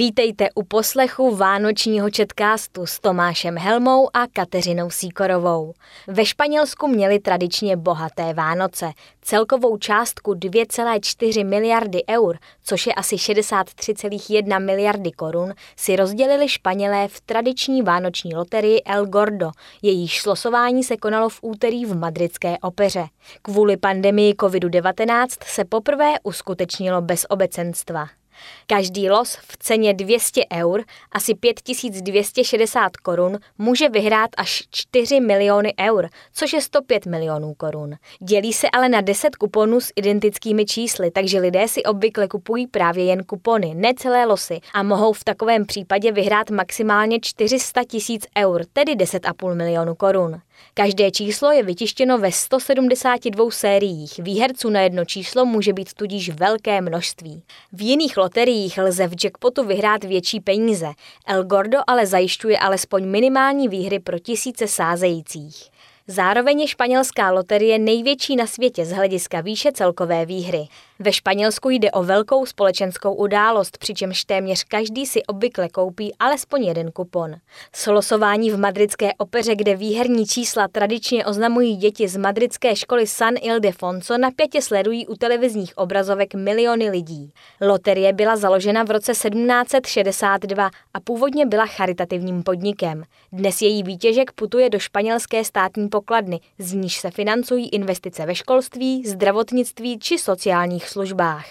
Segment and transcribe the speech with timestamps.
[0.00, 5.72] Vítejte u poslechu Vánočního četkástu s Tomášem Helmou a Kateřinou Síkorovou.
[6.06, 8.92] Ve Španělsku měli tradičně bohaté Vánoce.
[9.22, 17.20] Celkovou částku 2,4 miliardy eur, což je asi 63,1 miliardy korun, si rozdělili Španělé v
[17.20, 19.50] tradiční vánoční loterii El Gordo.
[19.82, 23.06] Jejíž slosování se konalo v úterý v madridské opeře.
[23.42, 28.19] Kvůli pandemii COVID-19 se poprvé uskutečnilo bez obecenstva.
[28.66, 36.08] Každý los v ceně 200 eur, asi 5260 korun, může vyhrát až 4 miliony eur,
[36.32, 37.94] což je 105 milionů korun.
[38.22, 43.04] Dělí se ale na 10 kuponů s identickými čísly, takže lidé si obvykle kupují právě
[43.04, 48.64] jen kupony, ne celé losy a mohou v takovém případě vyhrát maximálně 400 tisíc eur,
[48.72, 50.40] tedy 10,5 milionu korun.
[50.74, 54.18] Každé číslo je vytištěno ve 172 sériích.
[54.18, 57.42] Výherců na jedno číslo může být tudíž velké množství.
[57.72, 60.88] V jiných loteriích lze v jackpotu vyhrát větší peníze.
[61.26, 65.70] El Gordo ale zajišťuje alespoň minimální výhry pro tisíce sázejících.
[66.10, 70.68] Zároveň je španělská loterie největší na světě z hlediska výše celkové výhry.
[71.02, 76.92] Ve Španělsku jde o velkou společenskou událost, přičemž téměř každý si obvykle koupí alespoň jeden
[76.92, 77.34] kupon.
[77.74, 84.18] Slosování v madridské opeře, kde výherní čísla tradičně oznamují děti z madridské školy San Ildefonso,
[84.18, 87.32] napětě sledují u televizních obrazovek miliony lidí.
[87.60, 93.02] Loterie byla založena v roce 1762 a původně byla charitativním podnikem.
[93.32, 95.99] Dnes její výtěžek putuje do španělské státní pokladny,
[96.58, 101.46] z níž se financují investice ve školství, zdravotnictví či sociálních službách.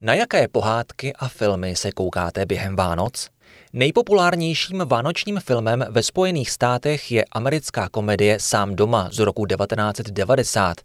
[0.00, 3.28] Na jaké pohádky a filmy se koukáte během Vánoc?
[3.72, 10.76] Nejpopulárnějším vánočním filmem ve Spojených státech je americká komedie Sám doma z roku 1990.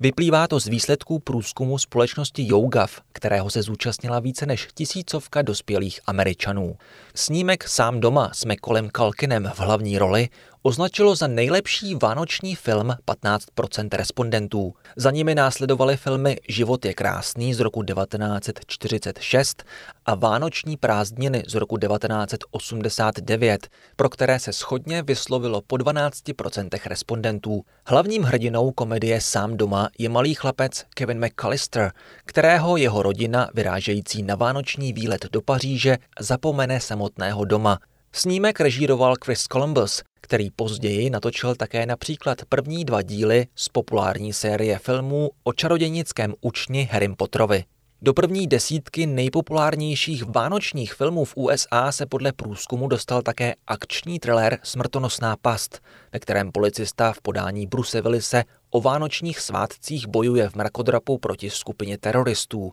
[0.00, 6.76] Vyplývá to z výsledků průzkumu společnosti YouGov, kterého se zúčastnila více než tisícovka dospělých Američanů.
[7.14, 10.28] Snímek Sám doma s Mekolem Kalkinem v hlavní roli
[10.62, 14.74] označilo za nejlepší vánoční film 15% respondentů.
[14.96, 19.64] Za nimi následovaly filmy Život je krásný z roku 1946
[20.06, 27.64] a Vánoční prázdniny z roku 1989, pro které se schodně vyslovilo po 12% respondentů.
[27.86, 31.92] Hlavním hrdinou komedie Sám doma je malý chlapec Kevin McAllister,
[32.24, 37.78] kterého jeho rodina, vyrážející na vánoční výlet do Paříže, zapomene samotného doma.
[38.12, 44.78] Snímek režíroval Chris Columbus, který později natočil také například první dva díly z populární série
[44.78, 47.64] filmů o čarodějnickém učni Harry Potterovi.
[48.02, 54.58] Do první desítky nejpopulárnějších vánočních filmů v USA se podle průzkumu dostal také akční thriller
[54.62, 55.80] Smrtonosná past,
[56.12, 61.98] ve kterém policista v podání Bruce Willise o vánočních svátcích bojuje v mrakodrapu proti skupině
[61.98, 62.72] teroristů.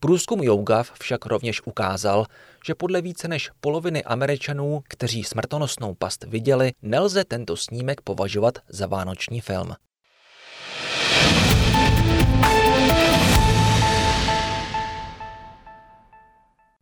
[0.00, 2.26] Průzkum YouGov však rovněž ukázal,
[2.66, 8.86] že podle více než poloviny Američanů, kteří smrtonosnou past viděli, nelze tento snímek považovat za
[8.86, 9.74] vánoční film.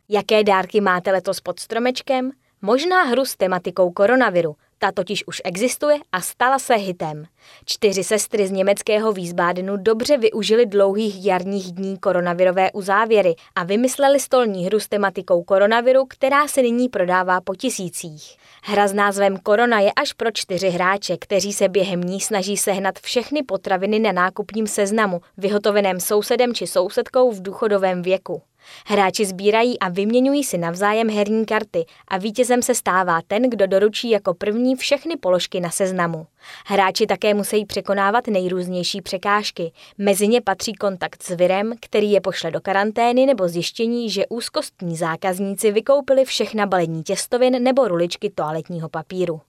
[0.09, 2.31] Jaké dárky máte letos pod stromečkem?
[2.61, 4.55] Možná hru s tematikou koronaviru.
[4.85, 7.25] Ta totiž už existuje a stala se hitem.
[7.65, 14.65] Čtyři sestry z německého Wiesbadenu dobře využili dlouhých jarních dní koronavirové uzávěry a vymysleli stolní
[14.65, 18.37] hru s tematikou koronaviru, která se nyní prodává po tisících.
[18.63, 22.99] Hra s názvem Korona je až pro čtyři hráče, kteří se během ní snaží sehnat
[22.99, 28.41] všechny potraviny na nákupním seznamu, vyhotoveném sousedem či sousedkou v důchodovém věku.
[28.87, 34.09] Hráči sbírají a vyměňují si navzájem herní karty a vítězem se stává ten, kdo doručí
[34.09, 36.27] jako první všechny položky na seznamu.
[36.65, 39.71] Hráči také musí překonávat nejrůznější překážky.
[39.97, 44.95] Mezi ně patří kontakt s virem, který je pošle do karantény nebo zjištění, že úzkostní
[44.95, 49.41] zákazníci vykoupili všechna balení těstovin nebo ruličky toaletního papíru.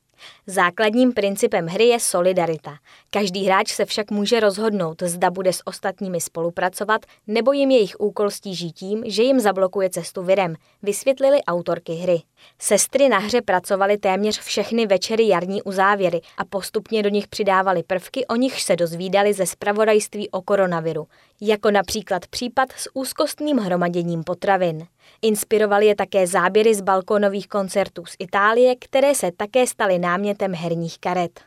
[0.46, 2.76] Základním principem hry je solidarita.
[3.10, 8.30] Každý hráč se však může rozhodnout, zda bude s ostatními spolupracovat, nebo jim jejich úkol
[8.30, 12.22] stíží tím, že jim zablokuje cestu virem, vysvětlili autorky hry.
[12.58, 18.26] Sestry na hře pracovaly téměř všechny večery jarní uzávěry a postupně do nich přidávali prvky,
[18.26, 21.06] o nichž se dozvídali ze spravodajství o koronaviru,
[21.41, 24.87] jako například případ s úzkostným hromaděním potravin.
[25.23, 30.99] Inspirovali je také záběry z balkónových koncertů z Itálie, které se také staly námětem herních
[30.99, 31.41] karet.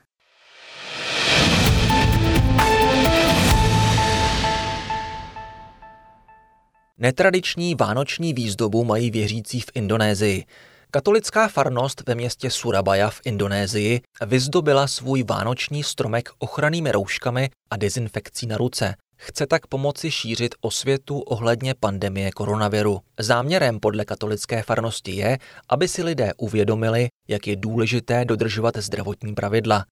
[6.98, 10.46] Netradiční vánoční výzdobu mají věřící v Indonésii.
[10.92, 18.48] Katolická farnost ve městě Surabaya v Indonésii vyzdobila svůj vánoční stromek ochrannými rouškami a dezinfekcí
[18.48, 18.96] na ruce.
[19.22, 23.00] Chce tak pomoci šířit osvětu ohledně pandemie koronaviru.
[23.20, 25.38] Záměrem podle katolické farnosti je,
[25.70, 29.86] aby si lidé uvědomili, jak je důležité dodržovat zdravotní pravidla.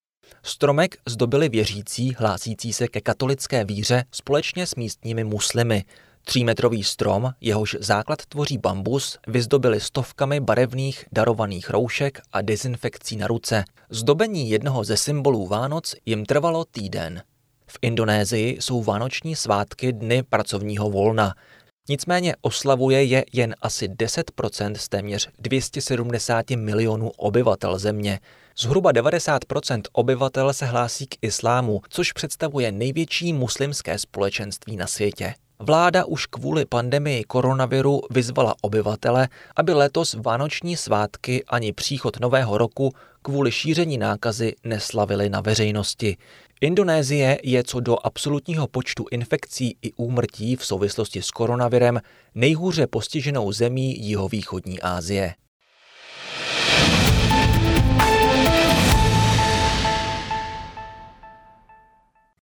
[0.44, 5.84] Stromek zdobili věřící hlásící se ke katolické víře společně s místními muslimy.
[6.26, 13.64] Třímetrový strom, jehož základ tvoří bambus, vyzdobili stovkami barevných darovaných roušek a dezinfekcí na ruce.
[13.90, 17.22] Zdobení jednoho ze symbolů Vánoc jim trvalo týden.
[17.68, 21.34] V Indonésii jsou vánoční svátky dny pracovního volna.
[21.90, 28.20] Nicméně oslavuje je jen asi 10% z téměř 270 milionů obyvatel země.
[28.58, 35.34] Zhruba 90% obyvatel se hlásí k islámu, což představuje největší muslimské společenství na světě.
[35.60, 42.94] Vláda už kvůli pandemii koronaviru vyzvala obyvatele, aby letos vánoční svátky ani příchod nového roku
[43.22, 46.18] kvůli šíření nákazy neslavili na veřejnosti.
[46.62, 52.02] Indonésie je co do absolutního počtu infekcí i úmrtí v souvislosti s koronavirem
[52.36, 55.34] nejhůře postiženou zemí jihovýchodní Asie.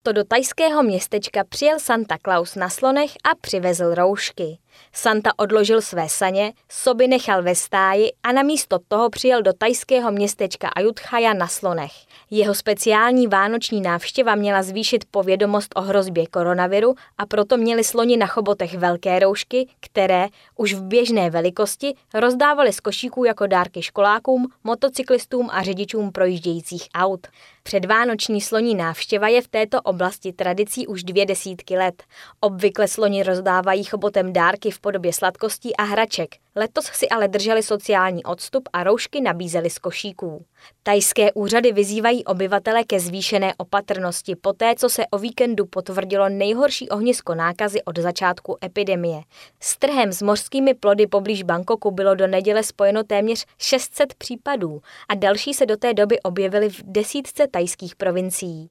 [0.03, 4.59] To do tajského městečka přijel Santa Claus na slonech a přivezl roušky.
[4.93, 10.69] Santa odložil své saně, soby nechal ve stáji a namísto toho přijel do tajského městečka
[10.69, 11.93] Ayutthaya na slonech.
[12.31, 18.27] Jeho speciální vánoční návštěva měla zvýšit povědomost o hrozbě koronaviru a proto měli sloni na
[18.27, 25.49] chobotech velké roušky, které už v běžné velikosti rozdávali z košíků jako dárky školákům, motocyklistům
[25.53, 27.27] a řidičům projíždějících aut.
[27.63, 32.03] Předvánoční sloní návštěva je v této oblasti tradicí už dvě desítky let.
[32.41, 34.33] Obvykle sloni rozdávají chobotem
[34.65, 36.37] dárky v podobě sladkostí a hraček.
[36.57, 40.45] Letos si ale drželi sociální odstup a roušky nabízeli z košíků.
[40.83, 47.35] Tajské úřady vyzývají obyvatele ke zvýšené opatrnosti poté, co se o víkendu potvrdilo nejhorší ohnisko
[47.35, 49.23] nákazy od začátku epidemie.
[49.61, 55.15] S trhem s mořskými plody poblíž Bangkoku bylo do neděle spojeno téměř 600 případů a
[55.15, 58.71] další se do té doby objevily v desítce tajských provincií.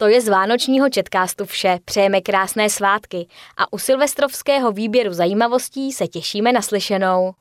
[0.00, 1.78] To je z vánočního četkástu vše.
[1.84, 3.26] Přejeme krásné svátky
[3.56, 7.32] a u silvestrovského výběru zajímavostí se těšíme na slyšenou.